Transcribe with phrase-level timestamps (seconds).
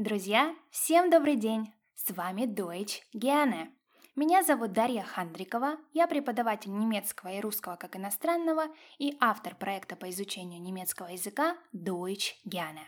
[0.00, 1.74] Друзья, всем добрый день!
[1.94, 3.68] С вами Deutsch Gerne.
[4.16, 8.68] Меня зовут Дарья Хандрикова, я преподаватель немецкого и русского как иностранного
[8.98, 12.80] и автор проекта по изучению немецкого языка Deutsch Gerne.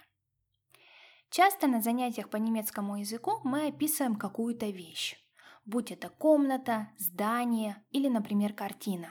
[1.29, 5.23] Часто на занятиях по немецкому языку мы описываем какую-то вещь,
[5.67, 9.09] будь это комната, здание или, например, картина.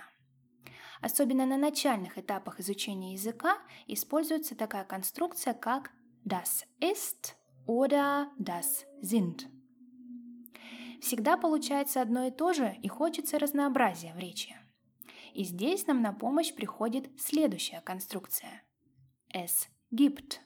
[1.02, 5.92] Особенно на начальных этапах изучения языка используется такая конструкция, как
[6.26, 9.48] das ist oder das sind.
[11.02, 14.56] Всегда получается одно и то же и хочется разнообразия в речи.
[15.34, 18.64] И здесь нам на помощь приходит следующая конструкция.
[19.34, 20.40] Es gibt.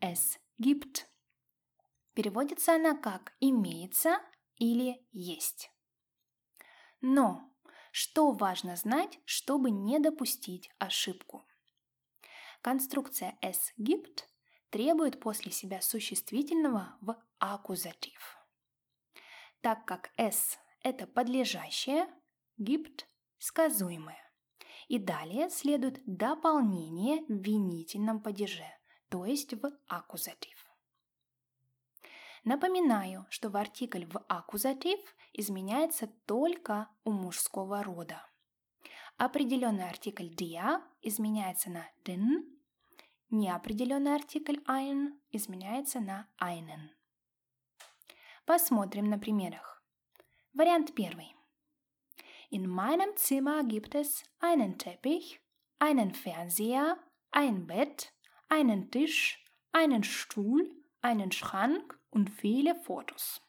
[0.00, 1.06] Es gibt.
[2.14, 4.18] Переводится она как «имеется»
[4.56, 5.70] или «есть».
[7.00, 7.50] Но
[7.92, 11.44] что важно знать, чтобы не допустить ошибку?
[12.62, 14.26] Конструкция es gibt
[14.70, 18.38] требует после себя существительного в аккузатив.
[19.60, 22.08] Так как es– это подлежащее,
[22.58, 23.04] gibt–
[23.38, 24.18] сказуемое.
[24.88, 28.66] И далее следует дополнение в винительном падеже,
[29.08, 30.66] то есть в аккузатив.
[32.44, 35.00] Напоминаю, что в артикль в аккузатив
[35.34, 38.26] изменяется только у мужского рода.
[39.18, 42.49] Определенный артикль dia изменяется на den,
[43.29, 46.89] неопределенный артикль ein изменяется на einen.
[48.45, 49.83] Посмотрим на примерах.
[50.53, 51.35] Вариант первый.
[52.51, 55.41] In meinem Zimmer gibt es einen Teppich,
[55.79, 56.97] einen Fernseher,
[57.31, 58.13] ein Bett,
[58.47, 63.41] einen Tisch, einen Stuhl, einen Schrank und viele Fotos.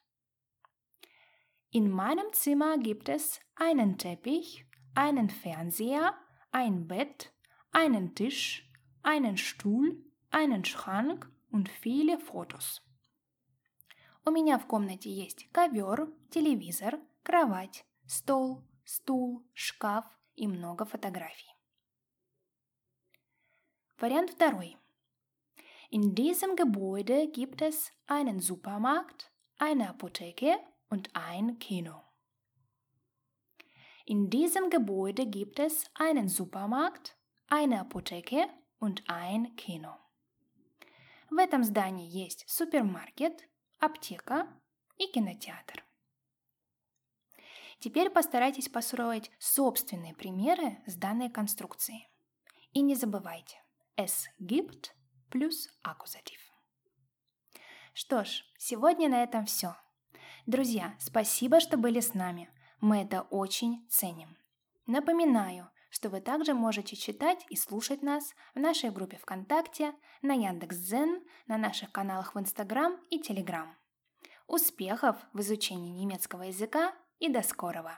[1.71, 6.15] In meinem Zimmer gibt es einen Teppich, einen Fernseher,
[6.51, 7.33] ein Bett,
[7.71, 8.67] einen Tisch,
[9.03, 12.83] einen Stuhl, einen Schrank und viele Fotos.
[14.25, 21.55] У меня в комнате есть ковер, телевизор, кровать, стол, стул, шкаф и много фотографий.
[23.99, 24.77] Вариант второй.
[25.91, 32.03] In diesem Gebäude gibt es einen Supermarkt, eine Apotheke und ein Kino.
[34.05, 37.17] In diesem Gebäude gibt es einen Supermarkt,
[37.49, 38.49] eine Apotheke
[38.82, 39.96] und ein Kino.
[41.30, 43.48] В этом здании есть супермаркет,
[43.80, 44.48] аптека
[44.98, 45.86] и кинотеатр.
[47.80, 52.10] Теперь постарайтесь построить собственные примеры с данной конструкцией.
[52.74, 53.64] И не забывайте,
[53.96, 54.92] es gibt
[55.30, 56.40] плюс аккузатив.
[57.94, 59.76] Что ж, сегодня на этом все.
[60.46, 62.50] Друзья, спасибо, что были с нами.
[62.82, 64.38] Мы это очень ценим.
[64.86, 71.24] Напоминаю, что вы также можете читать и слушать нас в нашей группе ВКонтакте, на Яндекс.Дзен,
[71.48, 73.76] на наших каналах в Инстаграм и Телеграм.
[74.48, 77.90] Успехов в изучении немецкого языка и до скорого!